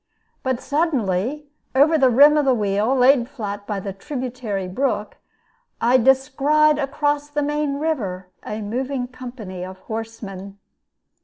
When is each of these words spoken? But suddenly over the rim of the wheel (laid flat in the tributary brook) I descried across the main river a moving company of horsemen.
But 0.41 0.59
suddenly 0.59 1.51
over 1.75 1.95
the 1.95 2.09
rim 2.09 2.35
of 2.35 2.43
the 2.45 2.55
wheel 2.55 2.95
(laid 2.95 3.29
flat 3.29 3.65
in 3.69 3.83
the 3.83 3.93
tributary 3.93 4.67
brook) 4.67 5.17
I 5.79 5.97
descried 5.97 6.79
across 6.79 7.29
the 7.29 7.43
main 7.43 7.75
river 7.77 8.29
a 8.43 8.63
moving 8.63 9.05
company 9.07 9.63
of 9.63 9.77
horsemen. 9.81 10.57